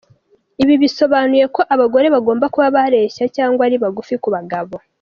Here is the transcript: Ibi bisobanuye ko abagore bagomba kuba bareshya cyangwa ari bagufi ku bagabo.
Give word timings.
Ibi 0.63 0.75
bisobanuye 0.83 1.45
ko 1.55 1.61
abagore 1.73 2.05
bagomba 2.15 2.45
kuba 2.53 2.67
bareshya 2.77 3.25
cyangwa 3.35 3.61
ari 3.67 3.77
bagufi 3.83 4.15
ku 4.23 4.27
bagabo. 4.37 4.75